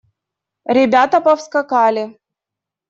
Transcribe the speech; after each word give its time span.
Ребята 0.77 1.21
повскакали. 1.25 2.03